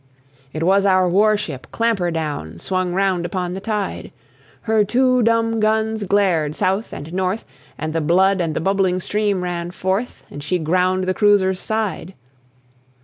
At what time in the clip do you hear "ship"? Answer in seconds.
1.37-1.67